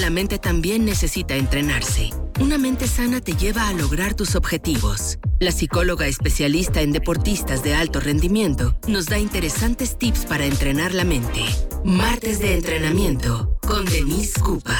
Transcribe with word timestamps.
La 0.00 0.08
mente 0.08 0.38
también 0.38 0.84
necesita 0.84 1.36
entrenarse. 1.36 2.10
Una 2.40 2.56
mente 2.56 2.86
sana 2.86 3.20
te 3.20 3.34
lleva 3.34 3.68
a 3.68 3.72
lograr 3.74 4.14
tus 4.14 4.34
objetivos. 4.36 5.18
La 5.38 5.52
psicóloga 5.52 6.06
especialista 6.06 6.80
en 6.80 6.92
deportistas 6.92 7.62
de 7.62 7.74
alto 7.74 8.00
rendimiento 8.00 8.74
nos 8.88 9.06
da 9.06 9.18
interesantes 9.18 9.98
tips 9.98 10.24
para 10.24 10.46
entrenar 10.46 10.94
la 10.94 11.04
mente. 11.04 11.44
Martes 11.84 12.40
de 12.40 12.54
entrenamiento 12.54 13.58
con 13.66 13.84
Denise 13.84 14.40
Cupa. 14.40 14.78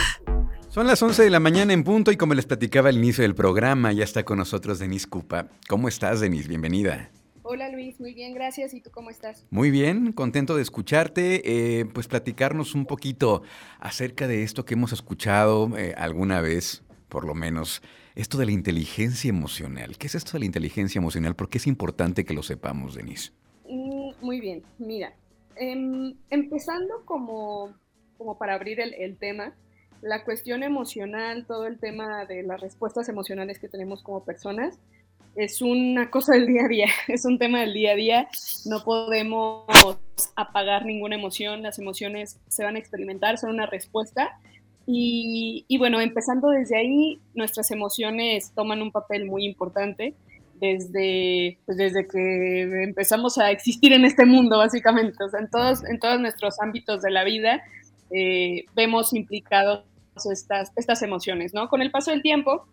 Son 0.71 0.87
las 0.87 1.03
11 1.03 1.25
de 1.25 1.31
la 1.31 1.41
mañana 1.41 1.75
en 1.75 1.85
punto 1.85 2.11
y 2.11 2.17
como 2.17 2.33
les 2.33 2.47
platicaba 2.47 2.89
al 2.89 2.97
inicio 2.97 3.23
del 3.23 3.35
programa, 3.35 3.93
ya 3.93 4.05
está 4.05 4.25
con 4.25 4.39
nosotros 4.39 4.79
Denise 4.79 5.07
Cupa. 5.07 5.49
¿Cómo 5.69 5.89
estás, 5.89 6.21
Denise? 6.21 6.49
Bienvenida. 6.49 7.11
Hola 7.55 7.69
Luis, 7.69 8.01
muy 8.01 8.15
bien, 8.15 8.33
gracias. 8.33 8.73
¿Y 8.73 8.81
tú 8.81 8.91
cómo 8.91 9.11
estás? 9.11 9.47
Muy 9.51 9.71
bien, 9.71 10.13
contento 10.13 10.57
de 10.57 10.63
escucharte. 10.63 11.43
Eh, 11.81 11.85
pues 11.85 12.09
platicarnos 12.09 12.75
un 12.75 12.87
poquito 12.87 13.43
acerca 13.79 14.27
de 14.27 14.43
esto 14.43 14.65
que 14.65 14.73
hemos 14.73 14.95
escuchado 14.95 15.69
eh, 15.77 15.93
alguna 15.99 16.41
vez, 16.41 16.83
por 17.11 17.27
lo 17.27 17.35
menos, 17.35 17.83
esto 18.15 18.39
de 18.39 18.47
la 18.47 18.53
inteligencia 18.53 19.29
emocional. 19.29 19.99
¿Qué 19.99 20.07
es 20.07 20.15
esto 20.15 20.33
de 20.33 20.39
la 20.39 20.45
inteligencia 20.47 20.99
emocional? 20.99 21.37
¿Por 21.37 21.51
qué 21.51 21.59
es 21.59 21.67
importante 21.67 22.25
que 22.25 22.33
lo 22.33 22.43
sepamos, 22.43 22.95
Denise? 22.95 23.33
Mm, 23.69 24.13
muy 24.23 24.41
bien, 24.41 24.63
mira, 24.79 25.13
em, 25.57 26.15
empezando 26.31 27.05
como, 27.05 27.75
como 28.17 28.39
para 28.39 28.55
abrir 28.55 28.81
el, 28.81 28.95
el 28.95 29.19
tema, 29.19 29.53
la 30.01 30.25
cuestión 30.25 30.63
emocional, 30.63 31.45
todo 31.47 31.67
el 31.67 31.79
tema 31.79 32.25
de 32.25 32.45
las 32.45 32.63
respuestas 32.63 33.11
emocionales 33.11 33.59
que 33.59 33.69
tenemos 33.69 34.03
como 34.03 34.25
personas, 34.25 34.79
es 35.35 35.63
una 35.63 36.11
cosa 36.11 36.35
del 36.35 36.47
día 36.47 36.65
a 36.65 36.69
día, 36.69 36.87
es 37.09 37.25
un 37.25 37.39
tema 37.39 37.61
del 37.61 37.73
día 37.73 37.93
a 37.93 37.97
día. 37.97 38.29
No 38.67 38.83
podemos 38.85 39.67
apagar 40.37 40.85
ninguna 40.85 41.17
emoción, 41.17 41.63
las 41.63 41.79
emociones 41.79 42.39
se 42.49 42.65
van 42.65 42.77
a 42.77 42.79
experimentar, 42.79 43.39
son 43.39 43.51
una 43.51 43.67
respuesta. 43.67 44.39
Y, 44.85 45.65
bueno, 45.79 46.01
empezando 46.01 46.51
desde 46.51 46.77
ahí, 46.77 47.21
nuestras 47.35 47.71
emociones 47.71 48.53
toman 48.53 48.83
un 48.83 48.91
papel 48.91 49.27
muy 49.27 49.45
importante 49.47 50.15
desde, 50.57 51.59
pues 51.65 51.79
desde 51.79 52.07
que 52.07 52.83
empezamos 52.83 53.39
a 53.39 53.53
existir 53.53 53.93
en 53.93 54.05
este 54.05 54.27
mundo, 54.27 54.59
básicamente. 54.59 55.17
en 55.39 55.49
todos, 55.51 55.85
en 55.85 56.01
todos 56.01 56.21
nuestros 56.21 56.61
ámbitos 56.61 57.01
de 57.01 57.11
la 57.13 57.23
vida 57.23 57.63
eh, 58.11 58.65
vemos 58.75 59.13
implicados 59.13 59.85
estas, 60.31 60.73
estas 60.77 61.01
emociones, 61.03 61.55
¿no? 61.55 61.69
Con 61.69 61.81
el 61.81 61.91
paso 61.91 62.11
del 62.11 62.21
tiempo 62.21 62.67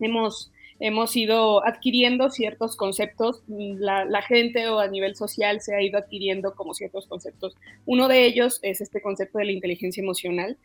hemos 0.00 0.50
hemos 0.82 1.16
ido 1.16 1.64
adquiriendo 1.64 2.28
ciertos 2.28 2.74
conceptos, 2.74 3.44
la, 3.46 4.22
gente 4.22 4.66
o 4.66 4.80
a 4.80 4.88
nivel 4.88 5.14
social 5.14 5.60
se 5.60 5.76
ha 5.76 5.80
ido 5.80 5.96
adquiriendo 5.96 6.56
como 6.56 6.74
ciertos 6.74 7.06
conceptos. 7.06 7.56
Uno 7.86 8.08
de 8.08 8.26
ellos 8.26 8.58
es 8.62 8.80
este 8.80 9.00
concepto 9.00 9.38
de 9.38 9.44
la 9.44 9.52
inteligencia 9.52 10.02
emocional, 10.02 10.56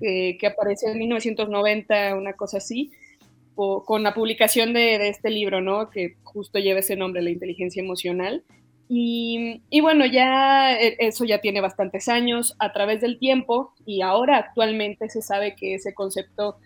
eh, 0.00 0.38
que 0.38 0.46
aparece 0.46 0.90
en 0.90 0.98
1990, 0.98 2.16
una 2.16 2.32
cosa 2.32 2.56
así, 2.56 2.90
o, 3.54 3.84
con 3.84 4.02
la 4.02 4.14
publicación 4.14 4.72
de, 4.72 5.10
este 5.10 5.28
libro, 5.28 5.60
¿no? 5.60 5.90
Que 5.90 6.16
justo 6.24 6.58
lleva 6.58 6.80
ese 6.80 6.96
nombre, 6.96 7.20
la 7.20 7.30
inteligencia 7.30 7.82
emocional. 7.82 8.44
Y, 8.88 9.60
y, 9.68 9.80
bueno, 9.82 10.06
ya 10.06 10.74
e, 10.80 10.96
eso 11.00 11.26
ya 11.26 11.42
tiene 11.42 11.60
bastantes 11.60 12.08
años 12.08 12.56
a 12.58 12.72
través 12.72 13.02
del 13.02 13.18
tiempo 13.18 13.74
y 13.84 14.00
ahora 14.00 14.38
actualmente 14.38 15.10
se 15.10 15.20
sabe 15.20 15.54
que 15.54 15.74
ese 15.74 15.92
concepto 15.92 16.56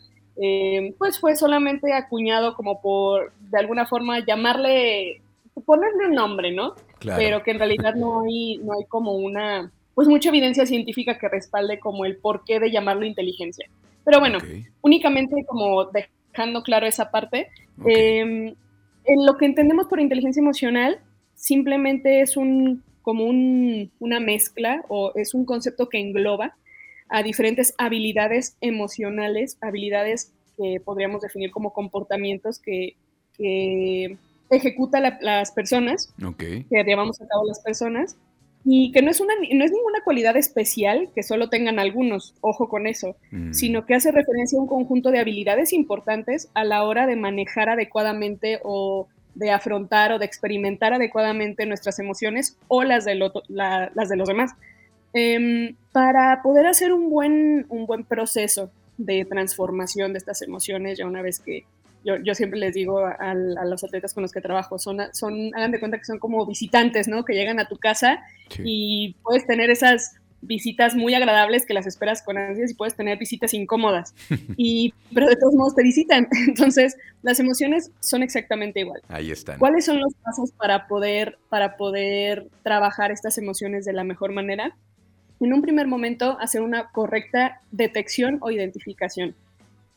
eh, 0.42 0.94
pues 0.96 1.18
fue 1.18 1.36
solamente 1.36 1.92
acuñado 1.92 2.54
como 2.54 2.80
por, 2.80 3.32
de 3.50 3.58
alguna 3.58 3.86
forma, 3.86 4.24
llamarle, 4.24 5.20
ponerle 5.66 6.06
un 6.08 6.14
nombre, 6.14 6.50
¿no? 6.50 6.74
Pero 6.98 7.42
que 7.42 7.50
en 7.50 7.58
realidad 7.58 7.94
no 7.94 8.22
hay, 8.22 8.58
no 8.58 8.72
hay 8.72 8.86
como 8.86 9.12
una, 9.12 9.70
pues 9.94 10.08
mucha 10.08 10.30
evidencia 10.30 10.64
científica 10.64 11.18
que 11.18 11.28
respalde 11.28 11.78
como 11.78 12.06
el 12.06 12.16
porqué 12.16 12.58
de 12.58 12.70
llamarlo 12.70 13.04
inteligencia. 13.04 13.68
Pero 14.04 14.18
bueno, 14.18 14.38
únicamente 14.80 15.44
como 15.46 15.90
dejando 16.32 16.62
claro 16.62 16.86
esa 16.86 17.10
parte, 17.10 17.48
em, 17.84 18.54
en 19.04 19.26
lo 19.26 19.36
que 19.36 19.44
entendemos 19.44 19.88
por 19.88 20.00
inteligencia 20.00 20.40
emocional 20.40 21.00
simplemente 21.34 22.22
es 22.22 22.36
un, 22.36 22.82
como 23.02 23.24
un, 23.24 23.90
una 23.98 24.20
mezcla 24.20 24.84
o 24.88 25.12
es 25.16 25.34
un 25.34 25.44
concepto 25.44 25.88
que 25.88 25.98
engloba 25.98 26.54
a 27.10 27.22
diferentes 27.22 27.74
habilidades 27.76 28.56
emocionales, 28.60 29.58
habilidades 29.60 30.32
que 30.60 30.80
podríamos 30.80 31.22
definir 31.22 31.50
como 31.50 31.72
comportamientos 31.72 32.58
que, 32.58 32.96
que 33.36 34.18
ejecutan 34.50 35.18
las 35.20 35.52
personas, 35.52 36.12
que 36.36 36.64
llevamos 36.70 37.20
a 37.20 37.26
cabo 37.26 37.46
las 37.46 37.60
personas, 37.60 38.16
y 38.62 38.92
que 38.92 39.00
no 39.00 39.10
es, 39.10 39.20
una, 39.20 39.32
no 39.34 39.64
es 39.64 39.72
ninguna 39.72 40.02
cualidad 40.04 40.36
especial 40.36 41.08
que 41.14 41.22
solo 41.22 41.48
tengan 41.48 41.78
algunos, 41.78 42.34
ojo 42.42 42.68
con 42.68 42.86
eso, 42.86 43.16
mm. 43.30 43.52
sino 43.54 43.86
que 43.86 43.94
hace 43.94 44.10
referencia 44.10 44.58
a 44.58 44.62
un 44.62 44.68
conjunto 44.68 45.10
de 45.10 45.18
habilidades 45.18 45.72
importantes 45.72 46.50
a 46.52 46.64
la 46.64 46.84
hora 46.84 47.06
de 47.06 47.16
manejar 47.16 47.70
adecuadamente 47.70 48.60
o 48.62 49.08
de 49.34 49.50
afrontar 49.50 50.12
o 50.12 50.18
de 50.18 50.26
experimentar 50.26 50.92
adecuadamente 50.92 51.64
nuestras 51.64 51.98
emociones 52.00 52.58
o 52.68 52.82
las 52.82 53.06
de, 53.06 53.14
las 53.48 54.08
de 54.08 54.16
los 54.16 54.28
demás. 54.28 54.52
Em, 55.14 55.74
para 55.92 56.42
poder 56.42 56.66
hacer 56.66 56.92
un 56.92 57.08
buen, 57.08 57.64
un 57.70 57.86
buen 57.86 58.04
proceso 58.04 58.70
de 59.04 59.24
transformación 59.24 60.12
de 60.12 60.18
estas 60.18 60.42
emociones, 60.42 60.98
ya 60.98 61.06
una 61.06 61.22
vez 61.22 61.40
que 61.40 61.64
yo, 62.04 62.16
yo 62.22 62.34
siempre 62.34 62.58
les 62.58 62.74
digo 62.74 62.98
a, 62.98 63.34
los 63.34 63.84
atletas 63.84 64.14
con 64.14 64.22
los 64.22 64.32
que 64.32 64.40
trabajo, 64.40 64.78
son, 64.78 64.98
son, 65.12 65.54
hagan 65.54 65.70
de 65.70 65.80
cuenta 65.80 65.98
que 65.98 66.04
son 66.04 66.18
como 66.18 66.46
visitantes, 66.46 67.08
¿no? 67.08 67.24
Que 67.24 67.34
llegan 67.34 67.60
a 67.60 67.68
tu 67.68 67.76
casa 67.76 68.22
y 68.64 69.16
puedes 69.22 69.46
tener 69.46 69.70
esas 69.70 70.14
visitas 70.42 70.94
muy 70.94 71.12
agradables 71.14 71.66
que 71.66 71.74
las 71.74 71.86
esperas 71.86 72.22
con 72.22 72.38
ansias 72.38 72.70
y 72.70 72.74
puedes 72.74 72.94
tener 72.94 73.18
visitas 73.18 73.52
incómodas. 73.54 74.14
Y, 74.56 74.94
pero 75.14 75.28
de 75.28 75.36
todos 75.36 75.54
modos 75.54 75.74
te 75.74 75.82
visitan. 75.82 76.28
Entonces, 76.48 76.96
las 77.22 77.40
emociones 77.40 77.90
son 78.00 78.22
exactamente 78.22 78.80
igual. 78.80 79.00
Ahí 79.08 79.30
están. 79.30 79.58
¿Cuáles 79.58 79.84
son 79.84 80.00
los 80.00 80.14
pasos 80.14 80.52
para 80.52 80.86
poder, 80.86 81.38
para 81.48 81.76
poder 81.76 82.48
trabajar 82.62 83.10
estas 83.10 83.38
emociones 83.38 83.84
de 83.84 83.92
la 83.92 84.04
mejor 84.04 84.32
manera? 84.32 84.76
En 85.40 85.54
un 85.54 85.62
primer 85.62 85.86
momento 85.86 86.38
hacer 86.38 86.60
una 86.60 86.90
correcta 86.90 87.60
detección 87.70 88.38
o 88.40 88.50
identificación. 88.50 89.34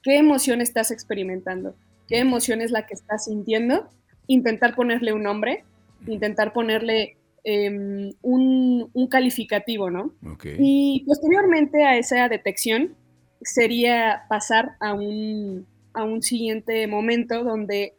¿Qué 0.02 0.18
emoción 0.18 0.62
estás 0.62 0.92
experimentando? 0.92 1.76
¿Qué 2.08 2.20
emoción 2.20 2.62
es 2.62 2.72
la 2.72 2.86
que 2.86 2.94
estás 2.94 3.26
sintiendo? 3.26 3.88
Intentar 4.28 4.76
ponerle 4.76 5.14
un 5.14 5.24
nombre, 5.24 5.64
intentar 6.08 6.54
ponerle 6.54 7.18
em, 7.44 8.14
un, 8.22 8.90
calificativo, 9.10 9.90
¿no? 9.90 10.14
Y 10.58 11.04
posteriormente 11.06 11.84
a 11.84 11.98
esa 11.98 12.28
detección 12.30 12.96
sería 13.42 14.24
pasar 14.30 14.76
a 14.80 14.94
un, 14.94 15.68
a 15.94 16.04
un 16.04 16.22
siguiente 16.24 16.88
momento 16.88 17.44
donde 17.44 17.94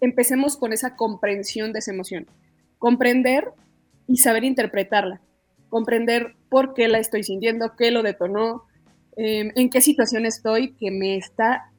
empecemos 0.00 0.56
con 0.56 0.72
esa 0.72 0.96
comprensión 0.96 1.72
de 1.72 1.80
esa 1.80 1.92
emoción. 1.92 2.26
Comprender 2.78 3.48
y 4.06 4.18
saber 4.18 4.44
interpretarla 4.44 5.20
comprender 5.68 6.34
por 6.48 6.74
qué 6.74 6.88
la 6.88 6.98
estoy 6.98 7.24
sintiendo, 7.24 7.74
qué 7.76 7.90
lo 7.90 8.02
detonó, 8.02 8.64
em, 9.16 9.52
en 9.54 9.70
qué 9.70 9.80
situación 9.80 10.26
estoy 10.26 10.72
que 10.74 10.90
me 10.90 11.16
está 11.16 11.70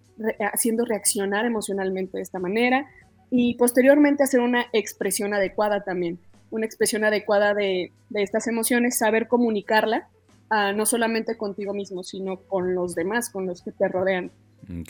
haciendo 0.53 0.85
reaccionar 0.85 1.45
emocionalmente 1.45 2.17
de 2.17 2.23
esta 2.23 2.39
manera 2.39 2.87
y 3.29 3.55
posteriormente 3.55 4.23
hacer 4.23 4.39
una 4.39 4.65
expresión 4.71 5.33
adecuada 5.33 5.83
también, 5.83 6.19
una 6.51 6.65
expresión 6.65 7.03
adecuada 7.03 7.53
de, 7.53 7.91
estas 8.13 8.47
emociones, 8.47 8.97
saber 8.97 9.27
comunicarla 9.27 10.07
ah, 10.49 10.71
no 10.73 10.85
solamente 10.85 11.35
contigo 11.37 11.73
mismo, 11.73 12.03
sino 12.03 12.37
con 12.37 12.75
los 12.75 12.95
demás, 12.95 13.29
con 13.29 13.45
los 13.45 13.61
que 13.61 13.71
te 13.71 13.87
rodean. 13.87 14.31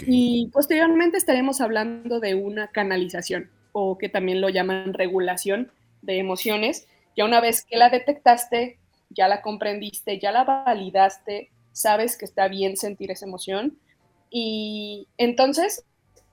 Y 0.05 0.49
posteriormente 0.53 1.17
estaremos 1.17 1.59
hablando 1.59 2.19
de 2.19 2.35
una 2.35 2.67
canalización 2.67 3.49
o 3.73 3.97
que 3.97 4.07
también 4.07 4.39
lo 4.39 4.49
llaman 4.49 4.93
regulación 4.93 5.71
de 6.01 6.17
emociones. 6.17 6.87
Ya 7.17 7.25
una 7.25 7.41
vez 7.41 7.65
que 7.65 7.77
la 7.77 7.89
detectaste, 7.89 8.77
ya 9.15 9.27
la 9.27 9.41
comprendiste, 9.41 10.19
ya 10.19 10.31
la 10.31 10.43
validaste, 10.43 11.49
sabes 11.71 12.17
que 12.17 12.25
está 12.25 12.47
bien 12.47 12.77
sentir 12.77 13.11
esa 13.11 13.25
emoción 13.25 13.77
y 14.29 15.07
entonces 15.17 15.85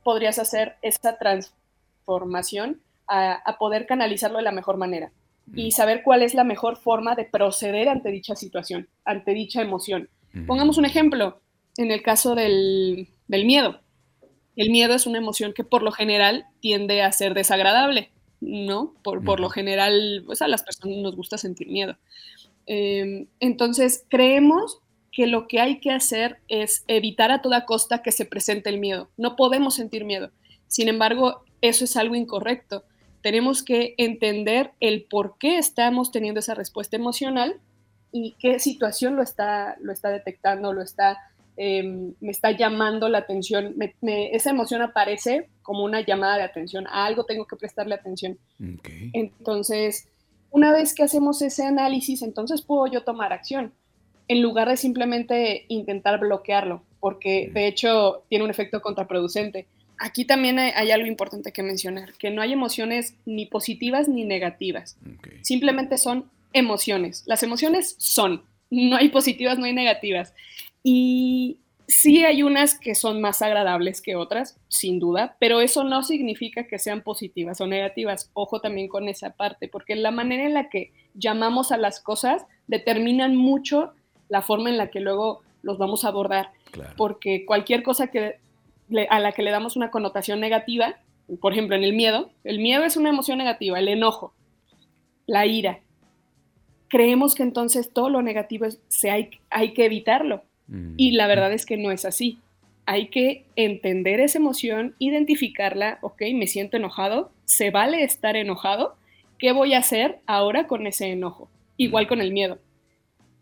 podrías 0.02 0.38
hacer 0.38 0.76
esa 0.82 1.18
transformación 1.18 2.80
a, 3.08 3.56
poder 3.58 3.86
canalizarlo 3.86 4.38
de 4.38 4.44
la 4.44 4.52
mejor 4.52 4.76
manera 4.76 5.12
y 5.54 5.72
saber 5.72 6.02
cuál 6.02 6.22
es 6.22 6.34
la 6.34 6.44
mejor 6.44 6.76
forma 6.76 7.14
de 7.14 7.24
proceder 7.24 7.88
ante 7.88 8.10
dicha 8.10 8.36
situación, 8.36 8.88
ante 9.04 9.34
dicha 9.34 9.60
emoción. 9.60 10.08
Pongamos 10.46 10.78
un 10.78 10.86
ejemplo, 10.86 11.40
en 11.76 11.90
el 11.90 12.02
caso 12.02 12.34
del, 12.34 13.08
miedo. 13.28 13.80
El 14.56 14.70
miedo 14.70 14.94
es 14.94 15.06
una 15.06 15.18
emoción 15.18 15.52
que 15.52 15.64
por 15.64 15.82
lo 15.82 15.92
general 15.92 16.46
tiende 16.60 17.02
a 17.02 17.12
ser 17.12 17.34
desagradable, 17.34 18.12
¿no? 18.40 18.94
Por, 19.02 19.22
por 19.24 19.40
lo 19.40 19.50
general, 19.50 20.22
pues 20.24 20.40
a 20.40 20.48
las 20.48 20.62
personas 20.62 20.98
nos 20.98 21.16
gusta 21.16 21.36
sentir 21.36 21.68
miedo. 21.68 21.96
Em, 22.66 23.26
entonces, 23.40 24.04
creemos 24.08 24.80
que 25.12 25.26
lo 25.26 25.46
que 25.46 25.60
hay 25.60 25.78
que 25.78 25.90
hacer 25.90 26.38
es 26.48 26.84
evitar 26.88 27.30
a 27.30 27.42
toda 27.42 27.66
costa 27.66 28.02
que 28.02 28.12
se 28.12 28.24
presente 28.24 28.70
el 28.70 28.78
miedo. 28.78 29.10
No 29.16 29.36
podemos 29.36 29.74
sentir 29.74 30.04
miedo. 30.04 30.30
Sin 30.68 30.88
embargo, 30.88 31.44
eso 31.60 31.84
es 31.84 31.96
algo 31.96 32.14
incorrecto. 32.14 32.84
Tenemos 33.20 33.62
que 33.62 33.94
entender 33.98 34.72
el 34.80 35.04
por 35.04 35.36
qué 35.38 35.58
estamos 35.58 36.10
teniendo 36.10 36.40
esa 36.40 36.54
respuesta 36.54 36.96
emocional 36.96 37.60
y 38.10 38.34
qué 38.38 38.58
situación 38.58 39.16
lo 39.16 39.22
está, 39.22 39.76
lo 39.80 39.92
está 39.92 40.08
detectando, 40.08 40.72
lo 40.72 40.82
está 40.82 41.18
em, 41.56 42.14
me 42.20 42.30
está 42.30 42.50
llamando 42.50 43.08
la 43.08 43.18
atención, 43.18 43.76
esa 44.02 44.50
emoción 44.50 44.80
aparece 44.80 45.48
como 45.62 45.84
una 45.84 46.00
llamada 46.00 46.38
de 46.38 46.42
atención, 46.44 46.86
a 46.86 47.04
algo 47.04 47.24
tengo 47.24 47.46
que 47.46 47.56
prestarle 47.56 47.94
atención. 47.94 48.38
Entonces, 49.12 50.08
una 50.52 50.70
vez 50.70 50.94
que 50.94 51.02
hacemos 51.02 51.42
ese 51.42 51.64
análisis, 51.64 52.22
entonces 52.22 52.62
puedo 52.62 52.86
yo 52.86 53.02
tomar 53.02 53.32
acción, 53.32 53.72
en 54.28 54.42
lugar 54.42 54.68
de 54.68 54.76
simplemente 54.76 55.64
intentar 55.68 56.20
bloquearlo, 56.20 56.82
porque 57.00 57.50
de 57.52 57.66
hecho 57.66 58.22
tiene 58.28 58.44
un 58.44 58.50
efecto 58.50 58.80
contraproducente. 58.80 59.66
Aquí 59.98 60.24
también 60.24 60.58
hay, 60.58 60.90
algo 60.90 61.06
importante 61.06 61.52
que 61.52 61.62
mencionar, 61.62 62.12
que 62.14 62.30
no 62.30 62.42
hay 62.42 62.52
emociones 62.52 63.14
ni 63.24 63.46
positivas 63.46 64.08
ni 64.08 64.24
negativas, 64.24 64.96
simplemente 65.40 65.96
son 65.96 66.30
emociones. 66.52 67.24
Las 67.26 67.42
emociones 67.42 67.94
son, 67.98 68.42
no 68.70 68.96
hay 68.96 69.08
positivas, 69.08 69.58
no 69.58 69.64
hay 69.64 69.72
negativas. 69.72 70.34
Y 70.82 71.58
sí 71.86 72.24
hay 72.24 72.42
unas 72.42 72.78
que 72.78 72.94
son 72.94 73.20
más 73.20 73.42
agradables 73.42 74.00
que 74.00 74.16
otras, 74.16 74.58
sin 74.68 74.98
duda, 74.98 75.36
pero 75.38 75.60
eso 75.60 75.84
no 75.84 76.02
significa 76.02 76.66
que 76.66 76.78
sean 76.78 77.02
positivas 77.02 77.60
o 77.60 77.66
negativas. 77.66 78.30
Ojo 78.34 78.60
también 78.60 78.88
con 78.88 79.08
esa 79.08 79.30
parte, 79.30 79.68
porque 79.68 79.96
la 79.96 80.10
manera 80.10 80.44
en 80.44 80.54
la 80.54 80.68
que 80.68 80.92
llamamos 81.14 81.72
a 81.72 81.76
las 81.76 82.00
cosas 82.00 82.46
determinan 82.66 83.36
mucho 83.36 83.92
la 84.28 84.42
forma 84.42 84.70
en 84.70 84.78
la 84.78 84.90
que 84.90 85.00
luego 85.00 85.42
los 85.62 85.78
vamos 85.78 86.04
a 86.04 86.08
abordar. 86.08 86.50
Porque 86.96 87.44
cualquier 87.44 87.82
cosa 87.82 88.06
que 88.08 88.36
a 89.08 89.20
la 89.20 89.32
que 89.32 89.42
le 89.42 89.50
damos 89.50 89.76
una 89.76 89.90
connotación 89.90 90.40
negativa, 90.40 90.96
por 91.40 91.52
ejemplo, 91.52 91.76
en 91.76 91.84
el 91.84 91.92
miedo, 91.92 92.30
el 92.44 92.58
miedo 92.58 92.84
es 92.84 92.96
una 92.96 93.10
emoción 93.10 93.38
negativa, 93.38 93.78
el 93.78 93.88
enojo, 93.88 94.34
la 95.26 95.46
ira, 95.46 95.80
creemos 96.92 97.34
que 97.34 97.42
entonces 97.42 97.90
todo 97.90 98.10
lo 98.10 98.20
negativo 98.20 98.66
se 98.88 99.10
hay, 99.10 99.30
hay 99.48 99.72
que 99.72 99.86
evitarlo. 99.86 100.44
Mm. 100.72 100.94
Y 100.96 101.12
la 101.12 101.26
verdad 101.26 101.52
es 101.52 101.66
que 101.66 101.76
no 101.76 101.92
es 101.92 102.04
así. 102.04 102.38
Hay 102.86 103.08
que 103.08 103.44
entender 103.54 104.18
esa 104.20 104.38
emoción, 104.38 104.96
identificarla, 104.98 105.98
ok, 106.00 106.22
me 106.34 106.46
siento 106.46 106.78
enojado, 106.78 107.30
se 107.44 107.70
vale 107.70 108.02
estar 108.02 108.36
enojado, 108.36 108.96
¿qué 109.38 109.52
voy 109.52 109.74
a 109.74 109.78
hacer 109.78 110.18
ahora 110.26 110.66
con 110.66 110.86
ese 110.86 111.12
enojo? 111.12 111.48
Igual 111.76 112.08
con 112.08 112.20
el 112.20 112.32
miedo. 112.32 112.58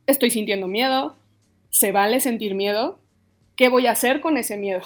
Estoy 0.07 0.31
sintiendo 0.31 0.67
miedo, 0.67 1.17
se 1.71 1.93
vale 1.93 2.21
sentir 2.21 2.55
miedo, 2.55 2.99
¿qué 3.57 3.69
voy 3.69 3.87
a 3.87 3.93
hacer 3.93 4.21
con 4.21 4.37
ese 4.37 4.57
miedo? 4.57 4.83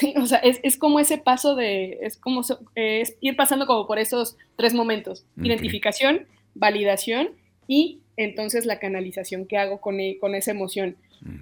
o 0.16 0.26
sea, 0.26 0.38
es, 0.38 0.76
como 0.78 0.98
ese 0.98 1.18
paso 1.18 1.54
de, 1.54 1.98
es 2.00 2.16
como 2.16 2.42
es 2.74 3.16
ir 3.20 3.36
pasando 3.36 3.66
como 3.66 3.86
por 3.86 3.98
esos 3.98 4.36
tres 4.56 4.74
momentos, 4.74 5.26
identificación, 5.36 6.26
validación 6.54 7.30
y 7.68 8.00
entonces 8.16 8.66
la 8.66 8.78
canalización 8.78 9.46
que 9.46 9.58
hago 9.58 9.80
con, 9.80 10.00
e, 10.00 10.18
con 10.18 10.34
esa 10.34 10.50
emoción. 10.50 10.96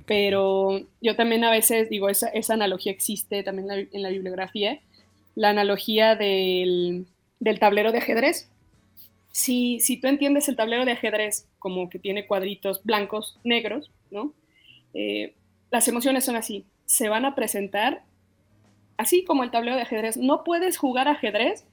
Pero 0.07 0.81
yo 1.01 1.17
también 1.17 1.45
a 1.45 1.51
veces 1.51 1.89
digo, 1.89 2.09
esa, 2.11 2.31
analogía 2.53 2.93
existe 2.93 3.43
también 3.43 3.89
en 3.93 4.03
la, 4.03 4.11
bibliografía, 4.11 4.79
la 5.35 5.51
analogía 5.51 6.17
del, 6.17 7.07
tablero 7.59 7.93
de 7.93 7.99
ajedrez. 7.99 8.51
Si, 9.33 9.81
si, 9.81 9.97
tú 9.97 10.09
entiendes 10.09 10.49
el 10.49 10.57
tablero 10.57 10.85
de 10.85 10.93
ajedrez 10.93 11.47
como 11.59 11.89
que 11.89 11.99
tiene 11.99 12.27
cuadritos 12.27 12.83
blancos, 12.85 13.39
negros, 13.45 13.91
¿no? 14.11 14.35
Eh, 14.93 15.35
las 15.71 15.87
emociones 15.89 16.25
son 16.25 16.37
así, 16.37 16.65
se 16.85 17.09
van 17.09 17.25
a 17.25 17.35
presentar 17.35 18.03
así 18.97 19.25
como 19.25 19.45
el 19.45 19.51
tablero 19.51 19.77
de 19.77 19.83
ajedrez. 19.83 20.17
No 20.17 20.45
puedes 20.45 20.77
jugar 20.77 21.09
ajedrez 21.09 21.65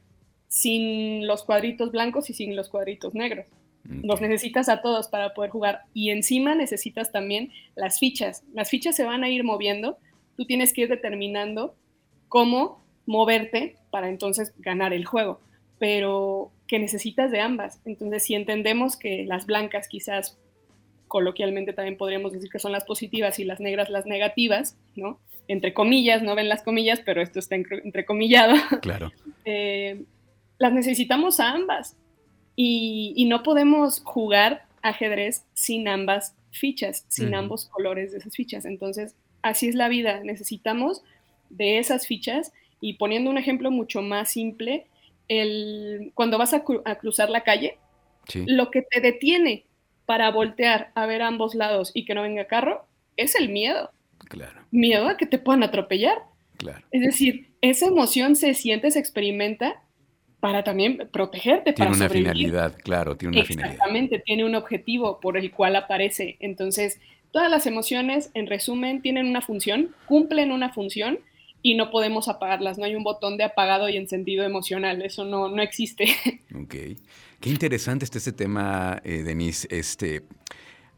sin 0.47 1.27
los 1.27 1.43
cuadritos 1.43 1.91
blancos 1.91 2.29
y 2.29 2.33
sin 2.33 2.55
los 2.55 2.69
cuadritos 2.69 3.13
negros. 3.15 3.47
Los 3.89 4.19
necesitas 4.21 4.67
a 4.69 4.81
todos 4.81 5.07
para 5.07 5.33
poder 5.33 5.49
jugar. 5.49 5.81
Y 5.93 6.09
encima 6.09 6.55
necesitas 6.55 7.11
también 7.11 7.51
las 7.75 7.99
fichas. 7.99 8.43
Las 8.53 8.69
fichas 8.69 8.95
se 8.95 9.05
van 9.05 9.23
a 9.23 9.29
ir 9.29 9.43
moviendo. 9.43 9.97
Tú 10.35 10.45
tienes 10.45 10.73
que 10.73 10.81
ir 10.81 10.89
determinando 10.89 11.75
cómo 12.27 12.83
moverte 13.05 13.77
para 13.89 14.09
entonces 14.09 14.53
ganar 14.57 14.93
el 14.93 15.05
juego. 15.05 15.39
Pero 15.79 16.51
que 16.67 16.79
necesitas 16.79 17.31
de 17.31 17.39
ambas. 17.39 17.81
Entonces, 17.85 18.23
si 18.23 18.35
entendemos 18.35 18.97
que 18.97 19.23
las 19.25 19.45
blancas 19.45 19.87
quizás 19.87 20.37
coloquialmente 21.07 21.71
también 21.71 21.97
podríamos 21.97 22.33
decir 22.33 22.49
que 22.49 22.59
son 22.59 22.73
las 22.73 22.83
positivas 22.83 23.39
y 23.39 23.45
las 23.45 23.61
negras 23.61 23.89
las 23.89 24.05
negativas, 24.05 24.77
¿no? 24.95 25.19
Entre 25.47 25.73
comillas, 25.73 26.21
no 26.21 26.35
ven 26.35 26.49
las 26.49 26.61
comillas, 26.61 27.01
pero 27.05 27.21
esto 27.21 27.39
está 27.39 27.55
entrecomillado. 27.55 28.55
Claro. 28.81 29.11
Eh, 29.49 30.03
las 30.57 30.73
necesitamos 30.73 31.39
a 31.39 31.51
ambas 31.51 31.95
y, 32.59 33.25
no 33.29 33.43
podemos 33.43 34.01
jugar 34.03 34.65
ajedrez 34.81 35.45
sin 35.53 35.87
ambas 35.87 36.35
fichas, 36.51 37.05
sin 37.07 37.35
ambos 37.35 37.67
colores 37.67 38.11
de 38.11 38.17
esas 38.17 38.35
fichas. 38.35 38.65
Entonces, 38.65 39.15
así 39.43 39.67
es 39.67 39.75
la 39.75 39.87
vida. 39.87 40.21
Necesitamos 40.23 41.03
de 41.51 41.77
esas 41.77 42.07
fichas 42.07 42.51
y 42.81 42.93
poniendo 42.93 43.29
un 43.29 43.37
ejemplo 43.37 43.69
mucho 43.69 44.01
más 44.01 44.31
simple, 44.31 44.87
el, 45.27 46.11
cuando 46.15 46.39
vas 46.39 46.53
a, 46.55 46.63
cruzar 46.63 47.29
la 47.29 47.43
calle, 47.43 47.77
lo 48.33 48.71
que 48.71 48.81
te 48.81 49.01
detiene 49.01 49.65
para 50.07 50.31
voltear 50.31 50.91
a 50.95 51.05
ver 51.05 51.21
ambos 51.21 51.53
lados 51.53 51.91
y 51.93 52.05
que 52.05 52.15
no 52.15 52.23
venga 52.23 52.45
carro 52.45 52.87
es 53.17 53.35
el 53.35 53.49
miedo. 53.49 53.91
Claro. 54.29 54.65
Miedo 54.71 55.07
a 55.07 55.17
que 55.17 55.27
te 55.27 55.37
puedan 55.37 55.61
atropellar. 55.61 56.17
Claro. 56.57 56.83
Es 56.89 57.01
decir, 57.01 57.51
esa 57.61 57.85
emoción 57.85 58.35
se 58.35 58.55
siente, 58.55 58.89
se 58.89 58.99
experimenta 58.99 59.83
para 60.39 60.63
también 60.63 61.09
protegerte. 61.11 61.73
Tiene 61.73 61.91
una 61.91 62.09
finalidad, 62.09 62.77
claro, 62.83 63.17
tiene 63.17 63.37
una 63.37 63.45
finalidad. 63.45 63.73
Exactamente, 63.73 64.19
tiene 64.19 64.45
un 64.45 64.55
objetivo 64.55 65.19
por 65.19 65.37
el 65.37 65.51
cual 65.51 65.75
aparece. 65.75 66.37
Entonces, 66.39 66.99
todas 67.31 67.49
las 67.49 67.65
emociones, 67.65 68.29
en 68.33 68.47
resumen, 68.47 69.01
tienen 69.01 69.27
una 69.27 69.41
función, 69.41 69.95
cumplen 70.05 70.51
una 70.51 70.71
función 70.73 71.19
y 71.61 71.75
no 71.75 71.89
podemos 71.89 72.27
apagarlas. 72.27 72.77
No 72.77 72.85
hay 72.85 72.95
un 72.95 73.03
botón 73.03 73.37
de 73.37 73.43
apagado 73.43 73.89
y 73.89 73.97
encendido 73.97 74.43
emocional, 74.43 75.01
eso 75.01 75.25
no, 75.25 75.49
no 75.49 75.61
existe. 75.61 76.05
Ok. 76.55 76.75
Qué 77.39 77.51
interesante 77.51 78.03
está 78.03 78.17
este 78.17 78.31
tema, 78.31 78.99
eh, 79.03 79.21
Denise. 79.21 79.67
Este, 79.69 80.23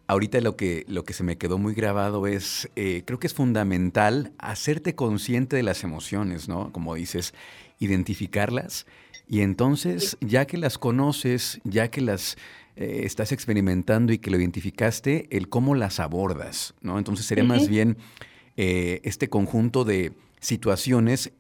ahorita 0.08 0.40
lo 0.40 0.56
que, 0.56 0.86
lo 0.88 1.04
que 1.04 1.14
se 1.14 1.24
me 1.24 1.38
quedó 1.38 1.58
muy 1.58 1.74
grabado 1.74 2.28
es, 2.28 2.70
eh, 2.76 3.04
creo 3.06 3.20
que 3.20 3.28
es 3.28 3.34
fundamental 3.34 4.32
hacerte 4.38 4.96
consciente 4.96 5.58
de 5.58 5.64
las 5.64 5.84
emociones, 5.84 6.48
¿no? 6.48 6.72
Como 6.72 6.96
dices, 6.96 7.34
identificarlas 7.80 8.86
y 9.30 9.42
entonces, 9.42 10.18
ya 10.22 10.48
que 10.48 10.58
las 10.58 10.80
conoces, 10.80 11.62
ya 11.64 11.92
que 11.92 12.02
las 12.02 12.36
eh, 12.76 13.02
estás 13.04 13.32
experimentando 13.32 14.12
y 14.12 14.18
que 14.18 14.32
lo 14.32 14.38
identificaste, 14.38 15.28
el 15.30 15.50
cómo 15.50 15.76
las 15.76 16.00
abordas, 16.00 16.74
¿no? 16.82 16.98
Entonces 16.98 17.28
sería 17.28 17.44
más 17.44 17.70
bien 17.70 17.98
eh, 18.58 19.02
este 19.04 19.30
conjunto 19.30 19.84
de 19.86 20.14
situaciones, 20.40 21.32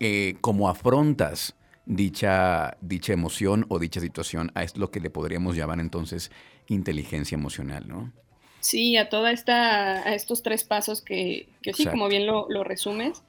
eh, 0.00 0.34
cómo 0.40 0.68
afrontas 0.68 1.54
dicha, 1.86 2.76
dicha 2.80 3.12
emoción 3.12 3.64
o 3.68 3.78
dicha 3.78 4.00
situación, 4.00 4.50
a 4.56 4.64
esto 4.64 4.80
lo 4.80 4.90
que 4.90 4.98
le 4.98 5.08
podríamos 5.08 5.54
llamar 5.54 5.78
entonces 5.78 6.32
inteligencia 6.66 7.36
emocional, 7.36 7.86
¿no? 7.86 8.12
Sí, 8.58 8.96
a 8.96 9.08
toda 9.08 9.30
esta, 9.30 10.02
a 10.02 10.14
estos 10.16 10.42
tres 10.42 10.64
pasos 10.64 11.00
que, 11.00 11.48
que 11.62 11.72
sí, 11.74 11.86
como 11.86 12.08
bien 12.08 12.26
lo, 12.26 12.48
lo 12.48 12.64
resumes, 12.64 13.22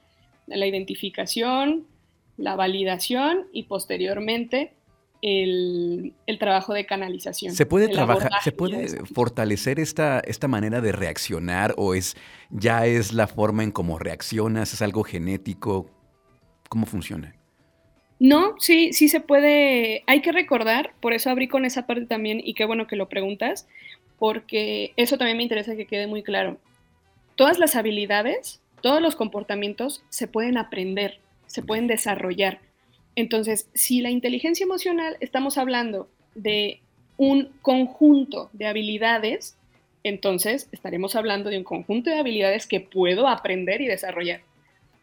la 0.48 0.66
identificación, 0.66 1.86
la 2.42 2.56
validación 2.56 3.46
y 3.52 3.64
posteriormente 3.64 4.72
el, 5.22 6.12
trabajo 6.40 6.74
de 6.74 6.84
canalización. 6.84 7.54
¿Se 7.54 7.66
puede 7.66 7.86
trabajar, 7.86 8.32
se 8.42 8.50
puede 8.50 8.88
fortalecer 9.06 9.78
esta, 9.78 10.18
esta 10.20 10.48
manera 10.48 10.80
de 10.80 10.90
reaccionar 10.90 11.72
o 11.76 11.94
es 11.94 12.16
ya 12.50 12.86
es 12.86 13.12
la 13.12 13.28
forma 13.28 13.62
en 13.62 13.70
cómo 13.70 14.00
reaccionas, 14.00 14.72
es 14.72 14.82
algo 14.82 15.04
genético? 15.04 15.88
¿Cómo 16.68 16.86
funciona? 16.86 17.36
No, 18.18 18.56
sí, 18.58 18.92
sí 18.92 19.08
se 19.08 19.20
puede. 19.20 20.02
Hay 20.08 20.20
que 20.20 20.32
recordar, 20.32 20.94
por 21.00 21.12
eso 21.12 21.30
abrí 21.30 21.46
con 21.46 21.64
esa 21.64 21.86
parte 21.86 22.06
también 22.06 22.40
y 22.44 22.54
qué 22.54 22.64
bueno 22.64 22.88
que 22.88 22.96
lo 22.96 23.08
preguntas, 23.08 23.68
porque 24.18 24.92
eso 24.96 25.16
también 25.16 25.36
me 25.36 25.44
interesa 25.44 25.76
que 25.76 25.86
quede 25.86 26.08
muy 26.08 26.24
claro. 26.24 26.58
Todas 27.36 27.60
las 27.60 27.76
habilidades, 27.76 28.60
todos 28.80 29.00
los 29.00 29.14
comportamientos 29.14 30.04
se 30.08 30.26
pueden 30.26 30.58
aprender 30.58 31.21
se 31.52 31.62
pueden 31.62 31.86
desarrollar. 31.86 32.60
Entonces, 33.14 33.68
si 33.74 34.00
la 34.00 34.10
inteligencia 34.10 34.64
emocional 34.64 35.16
estamos 35.20 35.58
hablando 35.58 36.08
de 36.34 36.80
un 37.18 37.50
conjunto 37.60 38.48
de 38.54 38.66
habilidades, 38.66 39.54
entonces 40.02 40.68
estaremos 40.72 41.14
hablando 41.14 41.50
de 41.50 41.58
un 41.58 41.64
conjunto 41.64 42.08
de 42.08 42.18
habilidades 42.18 42.66
que 42.66 42.80
puedo 42.80 43.28
aprender 43.28 43.82
y 43.82 43.86
desarrollar. 43.86 44.40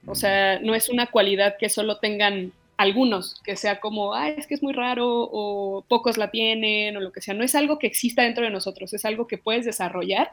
O 0.08 0.16
sea, 0.16 0.60
no 0.60 0.74
es 0.74 0.90
una 0.90 1.06
cualidad 1.06 1.56
que 1.60 1.70
solo 1.70 1.98
tengan 2.00 2.52
algunos, 2.78 3.40
que 3.44 3.56
sea 3.56 3.80
como, 3.80 4.16
ah, 4.16 4.30
es 4.30 4.48
que 4.48 4.56
es 4.56 4.64
muy 4.64 4.74
raro 4.74 5.06
o 5.08 5.86
pocos 5.88 6.18
la 6.18 6.32
tienen 6.32 6.98
o 6.98 7.00
lo 7.00 7.12
que 7.12 7.22
sea. 7.22 7.36
No 7.36 7.44
es 7.44 7.54
algo 7.54 7.78
que 7.78 7.88
exista 7.88 8.24
dentro 8.24 8.44
de 8.44 8.50
nosotros, 8.50 8.92
es 8.94 9.06
algo 9.06 9.28
que 9.28 9.38
puedes 9.38 9.66
desarrollar 9.66 10.32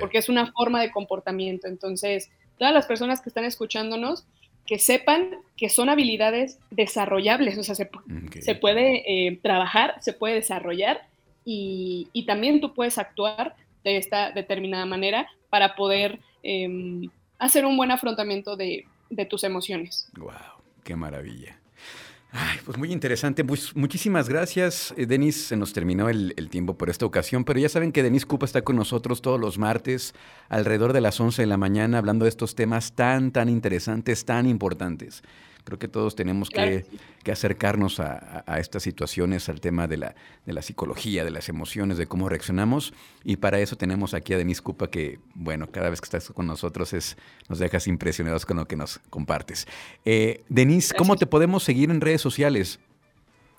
porque 0.00 0.18
es 0.18 0.28
una 0.28 0.52
forma 0.52 0.80
de 0.80 0.90
comportamiento. 0.90 1.68
Entonces, 1.68 2.30
todas 2.58 2.74
las 2.74 2.86
personas 2.86 3.20
que 3.20 3.30
están 3.30 3.44
escuchándonos, 3.44 4.24
que 4.66 4.78
sepan 4.78 5.30
que 5.56 5.68
son 5.68 5.88
habilidades 5.88 6.58
desarrollables, 6.70 7.58
o 7.58 7.62
sea, 7.62 7.74
se, 7.74 7.86
puede 8.54 9.02
eh, 9.06 9.38
trabajar, 9.42 9.96
se 10.00 10.12
puede 10.12 10.34
desarrollar 10.34 11.06
y, 11.44 12.24
también 12.26 12.60
tú 12.60 12.74
puedes 12.74 12.98
actuar 12.98 13.54
de 13.84 13.98
esta 13.98 14.32
determinada 14.32 14.86
manera 14.86 15.28
para 15.50 15.76
poder 15.76 16.18
em, 16.42 17.08
hacer 17.38 17.66
un 17.66 17.76
buen 17.76 17.90
afrontamiento 17.90 18.56
de, 18.56 18.86
tus 19.30 19.44
emociones. 19.44 20.08
¡Wow! 20.16 20.32
¡Qué 20.82 20.96
maravilla! 20.96 21.60
Ay, 22.36 22.58
pues 22.64 22.76
muy 22.76 22.90
interesante. 22.90 23.44
Pues 23.44 23.76
muchísimas 23.76 24.28
gracias, 24.28 24.92
eh, 24.96 25.06
Denis. 25.06 25.46
Se 25.46 25.56
nos 25.56 25.72
terminó 25.72 26.08
el, 26.08 26.34
el, 26.36 26.50
tiempo 26.50 26.76
por 26.76 26.90
esta 26.90 27.06
ocasión, 27.06 27.44
pero 27.44 27.60
ya 27.60 27.68
saben 27.68 27.92
que 27.92 28.02
Denis 28.02 28.26
Cupa 28.26 28.44
está 28.44 28.62
con 28.62 28.74
nosotros 28.74 29.22
todos 29.22 29.38
los 29.38 29.56
martes 29.56 30.14
alrededor 30.48 30.92
de 30.92 31.00
las 31.00 31.20
11 31.20 31.42
de 31.42 31.46
la 31.46 31.56
mañana 31.56 31.98
hablando 31.98 32.24
de 32.24 32.30
estos 32.30 32.56
temas 32.56 32.92
tan, 32.94 33.30
tan 33.30 33.48
interesantes, 33.48 34.24
tan 34.24 34.46
importantes. 34.46 35.22
Creo 35.64 35.78
que 35.78 35.88
todos 35.88 36.14
tenemos 36.14 36.50
que, 36.50 36.84
acercarnos 37.30 37.98
a, 37.98 38.44
estas 38.58 38.82
situaciones, 38.82 39.48
al 39.48 39.60
tema 39.62 39.88
de 39.88 39.96
la, 39.96 40.14
de 40.44 40.52
la 40.52 40.60
psicología, 40.60 41.24
de 41.24 41.30
las 41.30 41.48
emociones, 41.48 41.96
de 41.96 42.06
cómo 42.06 42.28
reaccionamos. 42.28 42.92
Y 43.24 43.36
para 43.36 43.58
eso 43.60 43.76
tenemos 43.76 44.12
aquí 44.12 44.34
a 44.34 44.38
Denise 44.38 44.60
Cupa, 44.60 44.90
que, 44.90 45.18
bueno, 45.34 45.70
cada 45.70 45.88
vez 45.88 46.02
que 46.02 46.04
estás 46.04 46.28
con 46.30 46.46
nosotros 46.46 46.92
es, 46.92 47.16
nos 47.48 47.58
dejas 47.58 47.86
impresionados 47.86 48.44
con 48.44 48.58
lo 48.58 48.68
que 48.68 48.76
nos 48.76 48.98
compartes. 49.08 49.66
Eh, 50.04 50.42
Denise, 50.50 50.94
¿cómo 50.94 51.16
te 51.16 51.26
podemos 51.26 51.62
seguir 51.62 51.90
en 51.90 52.02
redes 52.02 52.20
sociales? 52.20 52.78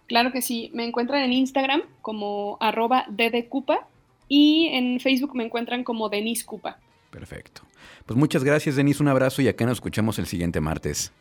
Claro 0.08 0.32
que 0.32 0.44
sí, 0.44 0.70
me 0.76 0.86
encuentran 0.86 1.24
en 1.24 1.34
Instagram 1.34 1.82
como 2.04 2.58
arroba 2.60 3.06
ddcupa 3.10 3.88
y 4.28 4.70
en 4.74 5.00
Facebook 5.00 5.36
me 5.36 5.44
encuentran 5.44 5.84
como 5.84 6.10
Denise 6.10 6.46
Cupa. 6.46 6.78
Perfecto. 7.10 7.62
Pues 8.06 8.18
muchas 8.18 8.44
gracias, 8.44 8.76
Denise. 8.76 9.02
Un 9.02 9.10
abrazo 9.10 9.42
y 9.42 9.48
acá 9.48 9.66
nos 9.66 9.78
escuchamos 9.78 10.20
el 10.20 10.28
siguiente 10.28 10.62
martes. 10.62 11.12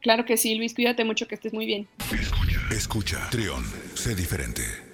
Claro 0.00 0.24
que 0.24 0.36
sí, 0.36 0.54
Luis, 0.54 0.74
cuídate 0.74 1.04
mucho, 1.04 1.28
que 1.28 1.34
estés 1.34 1.52
muy 1.52 1.66
bien. 1.66 1.86
Escucha, 2.12 2.60
escucha, 2.70 3.30
Trión, 3.30 3.64
sé 3.94 4.14
diferente. 4.14 4.89